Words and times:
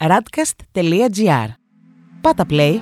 radcast.gr. 0.00 1.48
Πάτα 2.20 2.46
play. 2.50 2.74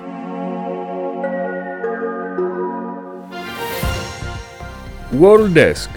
World 5.20 5.56
Desk 5.56 5.88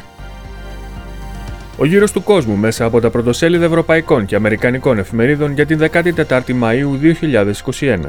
Ο 1.77 1.85
γύρος 1.85 2.11
του 2.11 2.23
κόσμου 2.23 2.55
μέσα 2.55 2.85
από 2.85 2.99
τα 2.99 3.09
πρωτοσέλιδα 3.09 3.65
ευρωπαϊκών 3.65 4.25
και 4.25 4.35
αμερικανικών 4.35 4.97
εφημερίδων 4.97 5.53
για 5.53 5.65
την 5.65 5.79
14η 5.91 6.61
Μαΐου 6.61 7.15
2021. 7.79 7.99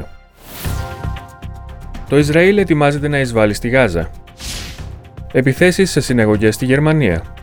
Το 2.09 2.17
Ισραήλ 2.17 2.57
ετοιμάζεται 2.57 3.07
να 3.07 3.19
εισβάλλει 3.19 3.53
στη 3.53 3.69
Γάζα. 3.69 4.09
Επιθέσεις 5.31 5.91
σε 5.91 6.01
συναγωγές 6.01 6.55
στη 6.55 6.65
Γερμανία. 6.65 7.35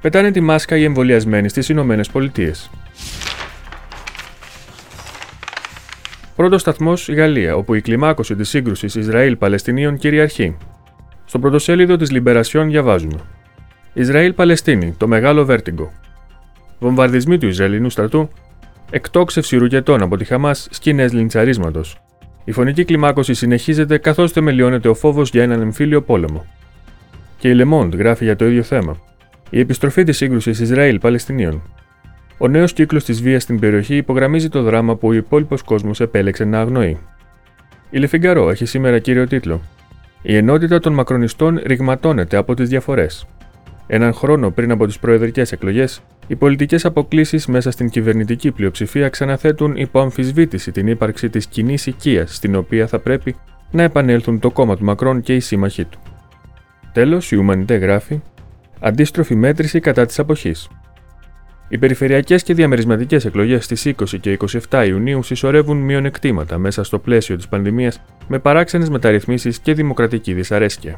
Πετάνε 0.00 0.30
τη 0.30 0.40
μάσκα 0.40 0.76
οι 0.76 0.84
εμβολιασμένοι 0.84 1.48
στις 1.48 1.68
Ηνωμένες 1.68 2.08
Πολιτείες. 2.08 2.70
Πρώτος 6.38 6.60
σταθμός 6.60 7.08
η 7.08 7.14
Γαλλία, 7.14 7.56
όπου 7.56 7.74
η 7.74 7.80
κλιμάκωση 7.80 8.36
της 8.36 8.48
σύγκρουσης 8.48 8.94
Ισραήλ-Παλαιστινίων 8.94 9.96
κυριαρχεί. 9.96 10.56
Στο 11.24 11.38
πρωτοσέλιδο 11.38 11.96
της 11.96 12.10
Λιμπερασιών 12.10 12.68
διαβάζουμε. 12.68 13.20
Ισραήλ-Παλαιστίνη, 13.92 14.94
το 14.98 15.06
μεγάλο 15.08 15.44
βέρτιγκο. 15.44 15.92
Βομβαρδισμοί 16.78 17.38
του 17.38 17.46
Ισραηλινού 17.46 17.90
στρατού, 17.90 18.28
εκτόξευση 18.90 19.56
ρουκετών 19.56 20.02
από 20.02 20.16
τη 20.16 20.24
Χαμάς, 20.24 20.68
σκηνές 20.70 21.12
λιντσαρίσματος. 21.12 22.00
Η 22.44 22.52
φωνική 22.52 22.84
κλιμάκωση 22.84 23.34
συνεχίζεται 23.34 23.98
καθώς 23.98 24.32
θεμελιώνεται 24.32 24.88
ο 24.88 24.94
φόβος 24.94 25.30
για 25.30 25.42
έναν 25.42 25.60
εμφύλιο 25.60 26.02
πόλεμο. 26.02 26.46
Και 27.38 27.48
η 27.48 27.54
Λεμόντ 27.54 27.94
γράφει 27.94 28.24
για 28.24 28.36
το 28.36 28.46
ίδιο 28.46 28.62
θέμα. 28.62 28.96
Η 29.50 29.58
επιστροφή 29.58 30.04
της 30.04 30.16
σύγκρουσης 30.16 30.60
Ισραήλ-Παλαιστινίων. 30.60 31.62
Ο 32.40 32.48
νέος 32.48 32.72
κύκλος 32.72 33.04
της 33.04 33.22
βίας 33.22 33.42
στην 33.42 33.58
περιοχή 33.58 33.96
υπογραμμίζει 33.96 34.48
το 34.48 34.62
δράμα 34.62 34.96
που 34.96 35.08
ο 35.08 35.12
υπόλοιπος 35.12 35.62
κόσμος 35.62 36.00
επέλεξε 36.00 36.44
να 36.44 36.60
αγνοεί. 36.60 36.98
Η 37.90 37.98
Λεφιγκαρό 37.98 38.50
έχει 38.50 38.64
σήμερα 38.64 38.98
κύριο 38.98 39.26
τίτλο. 39.26 39.60
Η 40.22 40.36
ενότητα 40.36 40.80
των 40.80 40.92
μακρονιστών 40.92 41.60
ρηγματώνεται 41.64 42.36
από 42.36 42.54
τις 42.54 42.68
διαφορές. 42.68 43.26
Έναν 43.86 44.12
χρόνο 44.12 44.50
πριν 44.50 44.70
από 44.70 44.86
τις 44.86 44.98
προεδρικές 44.98 45.52
εκλογές, 45.52 46.00
οι 46.26 46.36
πολιτικές 46.36 46.84
αποκλήσεις 46.84 47.46
μέσα 47.46 47.70
στην 47.70 47.90
κυβερνητική 47.90 48.50
πλειοψηφία 48.50 49.08
ξαναθέτουν 49.08 49.76
υπό 49.76 50.00
αμφισβήτηση 50.00 50.72
την 50.72 50.86
ύπαρξη 50.86 51.30
της 51.30 51.46
κοινή 51.46 51.76
οικίας 51.84 52.34
στην 52.34 52.54
οποία 52.54 52.86
θα 52.86 52.98
πρέπει 52.98 53.36
να 53.70 53.82
επανέλθουν 53.82 54.38
το 54.38 54.50
κόμμα 54.50 54.76
του 54.76 54.84
Μακρόν 54.84 55.20
και 55.20 55.34
οι 55.34 55.40
σύμμαχοί 55.40 55.84
του. 55.84 55.98
Τέλος, 56.92 57.32
η 57.32 57.36
Ουμανιτέ 57.36 57.74
γράφει: 57.74 58.20
Αντίστροφη 58.80 59.34
μέτρηση 59.34 59.80
κατά 59.80 60.06
της 60.06 60.18
αποχής. 60.18 60.68
Οι 61.68 61.78
περιφερειακές 61.78 62.42
και 62.42 62.54
διαμερισματικές 62.54 63.24
εκλογές 63.24 63.64
στις 63.64 63.86
20 63.86 64.18
και 64.20 64.38
27 64.70 64.84
Ιουνίου 64.86 65.22
συσσωρεύουν 65.22 65.76
μειονεκτήματα 65.76 66.58
μέσα 66.58 66.84
στο 66.84 66.98
πλαίσιο 66.98 67.36
της 67.36 67.48
πανδημίας 67.48 68.00
με 68.28 68.38
παράξενες 68.38 68.88
μεταρρυθμίσεις 68.88 69.58
και 69.58 69.74
δημοκρατική 69.74 70.32
δυσαρέσκεια. 70.32 70.96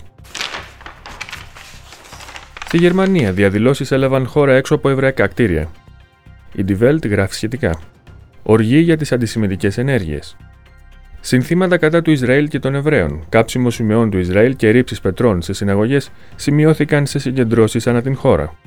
Στη 2.65 2.79
Γερμανία, 2.79 3.33
διαδηλώσεις 3.33 3.91
έλαβαν 3.91 4.27
χώρα 4.27 4.55
έξω 4.55 4.75
από 4.75 4.89
εβραϊκά 4.89 5.27
κτίρια. 5.27 5.71
Η 6.53 6.65
Die 6.69 6.83
Welt 6.83 7.09
γράφει 7.09 7.35
σχετικά. 7.35 7.81
Οργή 8.43 8.79
για 8.79 8.97
τις 8.97 9.13
αντισημιτικές 9.13 9.79
ενέργειες. 9.79 10.37
Συνθήματα 11.21 11.77
κατά 11.77 12.03
του 12.03 12.11
Ισραήλ 12.11 12.49
και 12.49 12.59
των 12.59 12.75
Εβραίων, 12.75 13.25
κάψιμο 13.29 13.71
σημεών 13.71 14.11
του 14.11 14.19
Ισραήλ 14.19 14.57
και 14.57 14.71
ρήψει 14.71 15.01
πετρών 15.01 15.43
σε 15.43 15.53
συναγωγές 15.53 16.11
σημειώθηκαν 16.37 17.07
σε 17.07 17.19
συγκεντρώσεις 17.19 17.87
ανά 17.87 18.03
την 18.03 18.17
χώρα. 18.17 18.60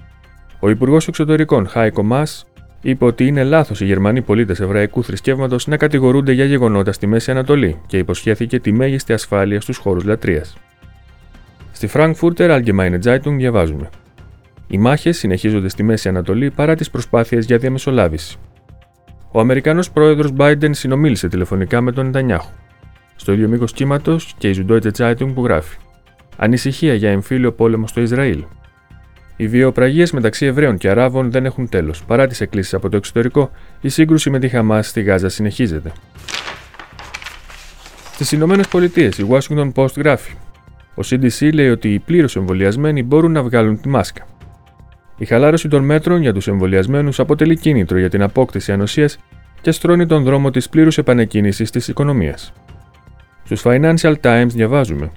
Ο 0.63 0.69
Υπουργός 0.69 1.07
Εξωτερικών 1.07 1.67
Χάικο 1.67 2.03
Μα 2.03 2.27
είπε 2.81 3.05
ότι 3.05 3.27
είναι 3.27 3.43
λάθος 3.43 3.81
οι 3.81 3.85
Γερμανοί 3.85 4.21
πολίτες 4.21 4.59
εβραϊκού 4.59 5.03
θρησκεύματος 5.03 5.67
να 5.67 5.77
κατηγορούνται 5.77 6.31
για 6.31 6.45
γεγονότα 6.45 6.91
στη 6.91 7.07
Μέση 7.07 7.31
Ανατολή 7.31 7.81
και 7.85 7.97
υποσχέθηκε 7.97 8.59
τη 8.59 8.71
μέγιστη 8.71 9.13
ασφάλεια 9.13 9.61
στους 9.61 9.77
χώρους 9.77 10.03
λατρείας. 10.03 10.57
Στη 11.71 11.89
Frankfurter 11.93 12.61
Allgemeine 12.61 12.99
Zeitung 13.03 13.35
διαβάζουμε. 13.37 13.89
Οι 14.67 14.77
μάχες 14.77 15.17
συνεχίζονται 15.17 15.69
στη 15.69 15.83
Μέση 15.83 16.09
Ανατολή 16.09 16.51
παρά 16.51 16.75
τις 16.75 16.89
προσπάθειες 16.89 17.45
για 17.45 17.57
διαμεσολάβηση. 17.57 18.37
Ο 19.31 19.39
Αμερικανός 19.39 19.91
πρόεδρος 19.91 20.31
Biden 20.37 20.69
συνομίλησε 20.71 21.27
τηλεφωνικά 21.27 21.81
με 21.81 21.91
τον 21.91 22.05
Νετανιάχου. 22.05 22.51
Στο 23.15 23.31
ίδιο 23.31 23.47
μήκος 23.47 23.73
κύματος 23.73 24.33
και 24.37 24.49
η 24.49 24.65
Süddeutsche 24.67 24.91
Zeitung 24.97 25.33
που 25.33 25.43
γράφει. 25.43 25.77
Ανησυχία 26.37 26.93
για 26.93 27.09
εμφύλιο 27.09 27.51
πόλεμο 27.51 27.87
στο 27.87 28.01
Ισραήλ. 28.01 28.43
Οι 29.35 29.47
βιοπραγίε 29.47 30.05
μεταξύ 30.11 30.45
Εβραίων 30.45 30.77
και 30.77 30.89
Αράβων 30.89 31.31
δεν 31.31 31.45
έχουν 31.45 31.69
τέλος. 31.69 32.03
Παρά 32.03 32.27
τις 32.27 32.41
εκκλήσεις 32.41 32.73
από 32.73 32.89
το 32.89 32.97
εξωτερικό, 32.97 33.51
η 33.81 33.89
σύγκρουση 33.89 34.29
με 34.29 34.39
τη 34.39 34.47
Χαμάς 34.47 34.87
στη 34.87 35.01
Γάζα 35.01 35.29
συνεχίζεται. 35.29 35.91
Στις 38.13 38.31
Ηνωμένες 38.31 38.67
Πολιτείες, 38.67 39.17
η 39.17 39.27
Washington 39.29 39.71
Post 39.73 39.97
γράφει: 39.97 40.33
Ο 40.95 41.01
CDC 41.05 41.53
λέει 41.53 41.69
ότι 41.69 41.93
οι 41.93 41.99
πλήρως 41.99 42.35
εμβολιασμένοι 42.35 43.03
μπορούν 43.03 43.31
να 43.31 43.43
βγάλουν 43.43 43.81
τη 43.81 43.89
μάσκα. 43.89 44.27
Η 45.17 45.25
χαλάρωση 45.25 45.67
των 45.67 45.83
μέτρων 45.83 46.21
για 46.21 46.33
τους 46.33 46.47
εμβολιασμένους 46.47 47.19
αποτελεί 47.19 47.57
κίνητρο 47.57 47.97
για 47.97 48.09
την 48.09 48.21
απόκτηση 48.21 48.71
ανοσίας 48.71 49.17
και 49.61 49.71
στρώνει 49.71 50.05
τον 50.05 50.23
δρόμο 50.23 50.49
της 50.49 50.69
πλήρους 50.69 50.97
επανεκκίνησης 50.97 51.71
της 51.71 51.87
οικονομίας. 51.87 52.53
Στους 53.43 53.61
Financial 53.65 54.15
Times 54.21 54.47
διαβάζουμε: 54.47 55.11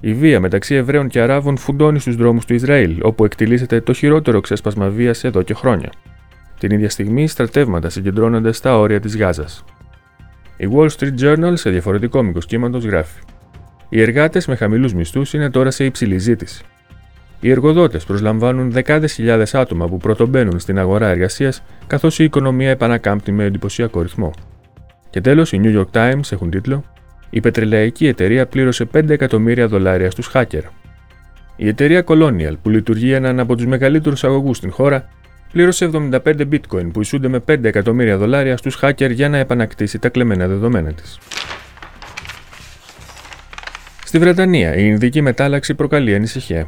η 0.00 0.12
βία 0.12 0.40
μεταξύ 0.40 0.74
Εβραίων 0.74 1.08
και 1.08 1.20
Αράβων 1.20 1.56
φουντώνει 1.56 1.98
στους 1.98 2.16
δρόμους 2.16 2.44
του 2.44 2.54
Ισραήλ, 2.54 2.98
όπου 3.02 3.24
εκτιλήσεται 3.24 3.80
το 3.80 3.92
χειρότερο 3.92 4.40
ξέσπασμα 4.40 4.88
βίας 4.88 5.24
εδώ 5.24 5.42
και 5.42 5.54
χρόνια. 5.54 5.92
Την 6.58 6.70
ίδια 6.70 6.90
στιγμή, 6.90 7.28
στρατεύματα 7.28 7.88
συγκεντρώνονται 7.88 8.52
στα 8.52 8.78
όρια 8.78 9.00
της 9.00 9.16
Γάζας. 9.16 9.64
Η 10.56 10.68
Wall 10.72 10.88
Street 10.88 11.20
Journal, 11.20 11.52
σε 11.54 11.70
διαφορετικό 11.70 12.22
μήκος 12.22 12.46
κύματος, 12.46 12.84
γράφει: 12.84 13.20
Οι 13.88 14.00
εργάτες 14.00 14.46
με 14.46 14.56
χαμηλούς 14.56 14.94
μισθούς 14.94 15.32
είναι 15.32 15.50
τώρα 15.50 15.70
σε 15.70 15.84
υψηλή 15.84 16.18
ζήτηση. 16.18 16.64
Οι 17.40 17.50
εργοδότες 17.50 18.04
προσλαμβάνουν 18.04 18.70
δεκάδες 18.70 19.12
χιλιάδες 19.12 19.54
άτομα 19.54 19.88
που 19.88 19.96
πρωτομπαίνουν 19.96 20.58
στην 20.58 20.78
αγορά 20.78 21.08
εργασίας, 21.08 21.62
καθώς 21.86 22.18
η 22.18 22.24
οικονομία 22.24 22.70
επανακάμπτει 22.70 23.32
με 23.32 23.44
εντυπωσιακό 23.44 24.02
ρυθμό. 24.02 24.30
Και 25.10 25.20
τέλος, 25.20 25.52
οι 25.52 25.60
New 25.64 25.78
York 25.78 25.90
Times 25.92 26.32
έχουν 26.32 26.50
τίτλο 26.50 26.84
η 27.30 27.40
πετρελαϊκή 27.40 28.06
εταιρεία 28.06 28.46
πλήρωσε 28.46 28.88
5 28.94 29.08
εκατομμύρια 29.10 29.68
δολάρια 29.68 30.10
στους 30.10 30.30
hacker. 30.34 30.62
Η 31.56 31.68
εταιρεία 31.68 32.04
Colonial, 32.06 32.54
που 32.62 32.68
λειτουργεί 32.68 33.12
έναν 33.12 33.40
από 33.40 33.56
τους 33.56 33.66
μεγαλύτερους 33.66 34.24
αγωγούς 34.24 34.56
στην 34.56 34.70
χώρα, 34.70 35.08
πλήρωσε 35.52 35.84
75 35.84 36.20
bitcoin 36.52 36.92
που 36.92 37.00
ισούνται 37.00 37.28
με 37.28 37.38
5 37.38 37.64
εκατομμύρια 37.64 38.16
δολάρια 38.16 38.56
στους 38.56 38.78
hacker 38.82 39.10
για 39.10 39.28
να 39.28 39.36
επανακτήσει 39.38 39.98
τα 39.98 40.08
κλεμμένα 40.08 40.46
δεδομένα 40.46 40.92
της. 40.92 41.18
Στη 44.04 44.18
Βρετανία, 44.18 44.74
η 44.76 44.82
Ινδική 44.84 45.20
μετάλλαξη 45.20 45.74
προκαλεί 45.74 46.14
ανησυχία. 46.14 46.66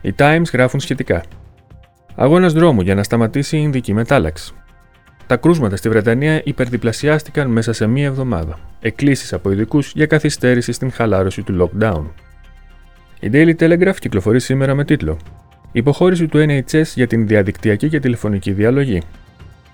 Οι 0.00 0.14
Times 0.18 0.44
γράφουν 0.52 0.80
σχετικά. 0.80 1.22
Αγώνας 2.14 2.52
δρόμου 2.52 2.80
για 2.80 2.94
να 2.94 3.02
σταματήσει 3.02 3.56
η 3.56 3.60
Ινδική 3.62 3.94
μετάλλαξη. 3.94 4.52
Τα 5.28 5.36
κρούσματα 5.36 5.76
στη 5.76 5.88
Βρετανία 5.88 6.40
υπερδιπλασιάστηκαν 6.44 7.50
μέσα 7.50 7.72
σε 7.72 7.86
μία 7.86 8.06
εβδομάδα. 8.06 8.58
Εκκλήσεις 8.80 9.32
από 9.32 9.50
ειδικούς 9.50 9.92
για 9.94 10.06
καθυστέρηση 10.06 10.72
στην 10.72 10.92
χαλάρωση 10.92 11.42
του 11.42 11.70
lockdown. 11.80 12.04
Η 13.20 13.30
Daily 13.32 13.54
Telegraph 13.58 13.96
κυκλοφορεί 13.98 14.40
σήμερα 14.40 14.74
με 14.74 14.84
τίτλο 14.84 15.18
Υποχώρηση 15.72 16.26
του 16.26 16.38
NHS 16.48 16.82
για 16.94 17.06
την 17.06 17.26
διαδικτυακή 17.26 17.88
και 17.88 18.00
τηλεφωνική 18.00 18.52
διαλογή. 18.52 19.02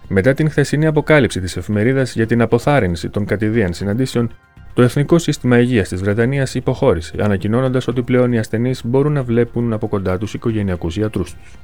Μετά 0.09 0.35
την 0.35 0.51
χθεσινή 0.51 0.87
αποκάλυψη 0.87 1.41
της 1.41 1.57
εφημερίδας 1.57 2.15
για 2.15 2.27
την 2.27 2.43
αποθάρρυνση 2.43 3.09
των 3.09 3.25
κατηδίαν 3.25 3.73
συναντήσεων, 3.73 4.31
το 4.75 4.83
Εθνικό 4.83 5.19
Σύστημα 5.19 5.59
Υγείας 5.59 5.89
της 5.89 6.01
Βρετανίας 6.01 6.55
υποχώρησε, 6.55 7.15
ανακοινώνοντας 7.21 7.89
ότι 7.89 8.03
πλέον 8.03 8.33
οι 8.33 8.39
ασθενείς 8.39 8.85
μπορούν 8.85 9.13
να 9.13 9.23
βλέπουν 9.23 9.73
από 9.73 9.89
κοντά 9.89 10.19
τους 10.19 10.35
οικογενειακούς 10.35 10.97
γιατρούς 10.97 11.35
τους. 11.35 11.59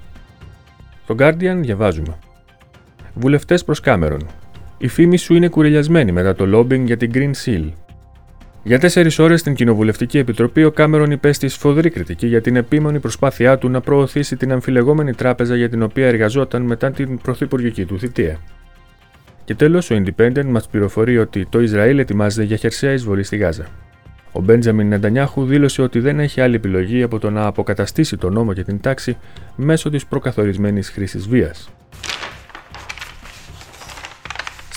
Στο 1.05 1.15
Guardian 1.19 1.57
διαβάζουμε. 1.61 2.17
Βουλευτές 3.15 3.65
προς 3.65 3.81
Κάμερον. 3.81 4.27
Η 4.79 4.89
φήμη 4.89 5.17
σου 5.17 5.35
είναι 5.35 5.49
κουρελιασμένη 5.49 6.13
μετά 6.13 6.35
το 6.35 6.59
lobbying 6.59 6.85
για 6.85 6.97
την 6.97 7.11
Green 7.15 7.33
Seal. 7.45 7.69
Για 8.63 8.79
τέσσερις 8.79 9.19
ώρες 9.19 9.41
στην 9.41 9.55
Κοινοβουλευτική 9.55 10.19
Επιτροπή, 10.19 10.65
ο 10.65 10.71
Κάμερον 10.71 11.11
υπέστη 11.11 11.49
σφοδρή 11.49 11.91
κριτική 11.91 12.27
για 12.27 12.41
την 12.41 12.57
επίμονη 12.57 13.01
προσπάθειά 13.01 13.59
του 13.59 13.69
να 13.69 13.81
προωθήσει 13.81 14.37
την 14.37 14.53
αμφιλεγόμενη 14.53 15.15
τράπεζα 15.15 15.57
για 15.57 15.69
την 15.69 15.83
οποία 15.83 16.07
εργαζόταν 16.07 16.63
μετά 16.63 16.91
την 16.91 17.19
πρωθυπουργική 17.19 17.85
του 17.85 17.99
θητεία. 17.99 18.39
Και 19.45 19.55
τέλος, 19.55 19.91
ο 19.91 20.03
Independent 20.05 20.45
μας 20.45 20.69
πληροφορεί 20.69 21.19
ότι 21.19 21.47
το 21.47 21.61
Ισραήλ 21.61 21.99
ετοιμάζεται 21.99 22.47
για 22.47 22.57
χερσαία 22.57 22.93
εισβολή 22.93 23.23
στη 23.23 23.37
Γάζα. 23.37 23.67
Ο 24.33 24.41
Μπέντζαμιν 24.41 24.89
Νεντανιάχου 24.89 25.45
δήλωσε 25.45 25.83
ότι 25.83 26.01
δεν 26.01 26.21
έχει 26.21 26.41
άλλη 26.41 26.55
επιλογή 26.55 27.03
από 27.03 27.19
το 27.19 27.31
να 27.31 27.47
αποκαταστήσει 27.47 28.17
τον 28.17 28.33
νόμο 28.33 28.53
και 28.53 28.65
την 28.65 28.81
τάξη 28.81 29.17
μέσω 29.57 29.91
της 29.91 30.07
προκαθορισμένης 30.07 30.91
χρήσης 30.91 31.29
βίας. 31.29 31.71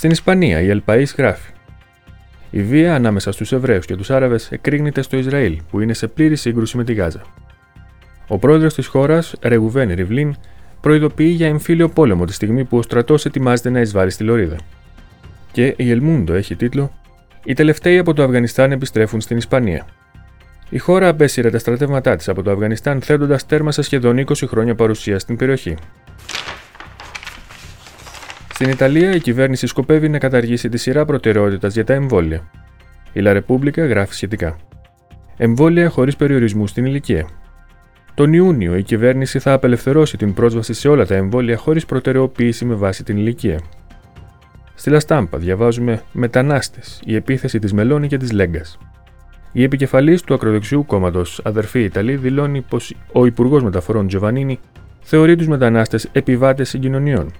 Στην 0.04 0.16
Ισπανία, 0.16 0.62
η 0.62 0.70
Ελπαή 0.70 1.08
γράφει: 1.18 1.52
Η 2.50 2.64
βία 2.64 2.96
ανάμεσα 2.96 3.32
στους 3.32 3.52
Εβραίους 3.52 3.86
και 3.86 3.96
τους 3.96 4.10
Άραβες 4.10 4.52
εκρήγνεται 4.52 5.02
στο 5.02 5.18
Ισραήλ, 5.18 5.62
που 5.72 5.80
είναι 5.80 5.94
σε 5.94 6.08
πλήρη 6.08 6.36
σύγκρουση 6.36 6.78
με 6.78 6.84
τη 6.84 6.94
Γάζα. 6.94 7.22
Ο 8.28 8.38
πρόεδρος 8.38 8.74
της 8.74 8.88
χώρας, 8.88 9.36
Ρεγουβέν 9.42 9.94
Ριβλίν, 9.94 10.36
προειδοποιεί 10.82 11.34
για 11.36 11.48
εμφύλιο 11.48 11.90
πόλεμο 11.90 12.26
τη 12.26 12.34
στιγμή 12.34 12.64
που 12.64 12.78
ο 12.78 12.82
στρατός 12.82 13.26
ετοιμάζεται 13.26 13.70
να 13.70 13.80
εισβάλλει 13.80 14.10
στη 14.10 14.24
Λωρίδα. 14.24 14.56
Και 15.52 15.74
η 15.78 15.92
Ελμούντο 15.92 16.34
έχει 16.34 16.56
τίτλο 16.56 16.92
Οι 17.44 17.54
τελευταίοι 17.54 17.98
από 17.98 18.14
το 18.14 18.24
Αφγανιστάν 18.24 18.72
επιστρέφουν 18.72 19.22
στην 19.22 19.38
Ισπανία. 19.38 19.86
Η 20.70 20.78
χώρα 20.78 21.08
απέσυρε 21.08 21.50
τα 21.50 21.58
στρατεύματά 21.58 22.16
της 22.16 22.30
από 22.30 22.44
το 22.44 22.52
Αφγανιστάν 22.52 23.02
θέτοντας 23.02 23.46
τέρμα 23.46 23.72
σε 23.72 23.82
σχεδόν 23.82 24.26
20 24.28 24.34
χρόνια 24.48 24.76
παρουσία 24.76 25.20
στην 25.20 25.36
περιοχή. 25.38 25.76
Στην 28.63 28.75
Ιταλία, 28.75 29.15
η 29.15 29.19
κυβέρνηση 29.19 29.68
σκοπεύει 29.68 30.10
να 30.10 30.18
καταργήσει 30.18 30.69
τη 30.69 30.77
σειρά 30.77 31.06
προτεραιότητας 31.06 31.74
για 31.74 31.83
τα 31.83 31.94
εμβόλια. 31.94 32.50
Η 33.13 33.21
La 33.24 33.42
Repubblica 33.42 33.77
γράφει 33.77 34.13
σχετικά. 34.13 34.56
Εμβόλια 35.38 35.89
χωρίς 35.89 36.15
περιορισμούς 36.15 36.69
στην 36.69 36.86
ηλικία. 36.86 37.27
Τον 38.13 38.33
Ιούνιο, 38.33 38.75
η 38.75 38.83
κυβέρνηση 38.83 39.39
θα 39.39 39.54
απελευθερώσει 39.54 40.18
την 40.18 40.33
πρόσβαση 40.33 40.74
σε 40.74 40.88
όλα 40.88 41.06
τα 41.06 41.15
εμβόλια 41.15 41.57
χωρίς 41.57 41.86
προτεραιοποίηση 41.86 42.65
με 42.65 42.74
βάση 42.74 43.04
την 43.04 43.18
ηλικία. 43.18 43.60
Στη 44.75 44.89
Λαστάμπα 44.89 45.38
διαβάζουμε 45.38 46.01
Μετανάστες, 46.12 47.01
η 47.06 47.15
επίθεση 47.15 47.60
της 47.60 47.74
Μελώνη 47.74 48.07
και 48.07 48.18
της 48.18 48.31
Λέγκας. 48.31 48.77
Η 49.51 49.63
επικεφαλής 49.63 50.21
του 50.21 50.33
ακροδεξιού 50.33 50.86
κόμματος 50.86 51.42
Αδερφή 51.44 51.83
Ιταλή 51.83 52.15
δηλώνει 52.15 52.62
πως 52.62 52.95
ο 53.12 53.25
Υπουργός 53.25 53.63
Μεταφορών 53.63 54.07
Τζοβανίνη 54.07 54.60
θεωρεί 55.01 55.36
τους 55.36 55.48
μετανάστες 55.48 56.10
επιβάτες 56.12 56.69
συγκοινωνιών. 56.69 57.31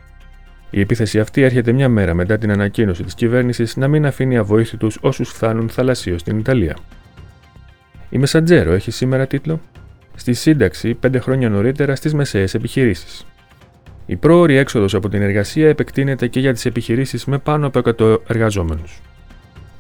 Η 0.76 0.80
επίθεση 0.80 1.20
αυτή 1.20 1.42
έρχεται 1.42 1.72
μια 1.72 1.90
μέρα 1.90 2.14
μετά 2.14 2.38
την 2.38 2.52
ανακοίνωση 2.52 3.04
της 3.04 3.14
κυβέρνησης 3.14 3.76
να 3.76 3.88
μην 3.88 4.06
αφήνει 4.06 4.38
αβοήθητους 4.38 4.98
όσους 5.02 5.30
φτάνουν 5.30 5.70
θαλασσίως 5.70 6.22
στην 6.22 6.38
Ιταλία. 6.38 6.78
Η 8.10 8.18
Μεσαντζέρο 8.18 8.72
έχει 8.74 8.92
σήμερα 8.92 9.28
τίτλο 9.28 9.62
Στη 10.16 10.34
σύνταξη 10.34 10.94
πέντε 10.94 11.20
χρόνια 11.20 11.50
νωρίτερα 11.50 11.96
στις 11.96 12.14
μεσαίες 12.14 12.54
επιχειρήσεις. 12.54 13.26
Η 14.06 14.16
πρόορη 14.16 14.56
έξοδος 14.56 14.94
από 14.94 15.10
την 15.10 15.22
εργασία 15.22 15.70
επεκτείνεται 15.70 16.28
και 16.28 16.40
για 16.40 16.54
τις 16.54 16.66
επιχειρήσεις 16.66 17.26
με 17.26 17.38
πάνω 17.38 17.68
από 17.68 17.80
100 17.80 18.18
εργαζόμενους. 18.28 19.02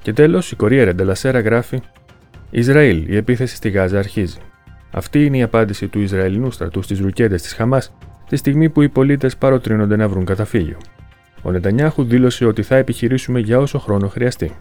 Και 0.01 0.13
τέλος, 0.13 0.51
η 0.51 0.55
Κορία 0.55 0.83
Ρεντελασέρα 0.83 1.39
γράφει 1.39 1.81
Ισραήλ, 2.49 3.11
η 3.11 3.15
επίθεση 3.15 3.55
στη 3.55 3.69
Γάζα 3.69 3.99
αρχίζει. 3.99 4.37
Αυτή 4.91 5.25
είναι 5.25 5.37
η 5.37 5.41
απάντηση 5.41 5.87
του 5.87 5.99
Ισραηλινού 5.99 6.51
στρατού 6.51 6.81
στις 6.81 6.99
ρουκέτε 6.99 7.35
της 7.35 7.53
Χαμάς 7.53 7.93
τη 8.33 8.39
στιγμή 8.39 8.69
που 8.69 8.81
οι 8.81 8.89
πολίτες 8.89 9.37
παροτρύνονται 9.37 9.95
να 9.95 10.07
βρουν 10.07 10.25
καταφύγιο. 10.25 10.77
Ο 11.41 11.51
Νετανιάχου 11.51 12.03
δήλωσε 12.03 12.45
ότι 12.45 12.63
θα 12.63 12.75
επιχειρήσουμε 12.75 13.39
για 13.39 13.59
όσο 13.59 13.79
χρόνο 13.79 14.07
χρειαστεί. 14.07 14.51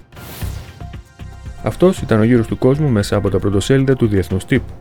Αυτός 1.63 2.01
ήταν 2.01 2.21
ο 2.21 2.23
γύρος 2.23 2.47
του 2.47 2.59
κόσμου 2.59 2.89
μέσα 2.89 3.17
από 3.17 3.31
τα 3.31 3.39
πρωτοσέλιδα 3.39 3.97
του 3.97 4.07
Διεθνούς 4.07 4.45
Τύπου. 4.45 4.73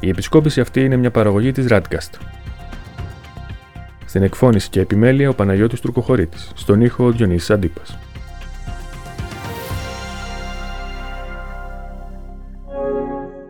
Η 0.00 0.08
επισκόπηση 0.08 0.60
αυτή 0.60 0.80
είναι 0.80 0.96
μια 0.96 1.10
παραγωγή 1.10 1.52
της 1.52 1.66
Radcast. 1.68 2.18
Στην 4.06 4.22
εκφώνηση 4.22 4.68
και 4.68 4.80
επιμέλεια 4.80 5.28
ο 5.28 5.34
Παναγιώτης 5.34 5.80
Τουρκοχωρήτης, 5.80 6.52
στον 6.54 6.80
ήχο 6.80 7.04
ο 7.04 7.10
Διονύσης 7.10 7.50
Αντίπας. 7.50 7.98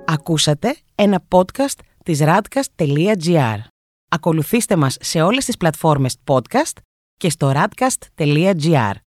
Ακούσατε 0.04 0.76
ένα 0.94 1.22
podcast 1.28 1.78
της 2.06 2.20
radcast.gr. 2.22 3.58
Ακολουθήστε 4.08 4.76
μας 4.76 4.96
σε 5.00 5.22
όλες 5.22 5.44
τις 5.44 5.56
πλατφόρμες 5.56 6.16
podcast 6.24 6.78
και 7.16 7.30
στο 7.30 7.52
radcast.gr. 7.54 8.92